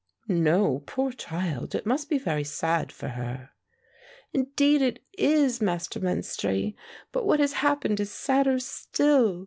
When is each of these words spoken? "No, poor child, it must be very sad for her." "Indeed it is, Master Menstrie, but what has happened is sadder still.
"No, 0.27 0.81
poor 0.87 1.11
child, 1.11 1.75
it 1.75 1.85
must 1.85 2.09
be 2.09 2.17
very 2.17 2.43
sad 2.43 2.91
for 2.91 3.09
her." 3.09 3.51
"Indeed 4.33 4.81
it 4.81 5.03
is, 5.15 5.61
Master 5.61 5.99
Menstrie, 5.99 6.75
but 7.11 7.23
what 7.23 7.39
has 7.39 7.53
happened 7.53 7.99
is 7.99 8.09
sadder 8.11 8.57
still. 8.57 9.39